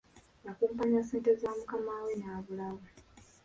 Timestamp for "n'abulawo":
2.21-2.81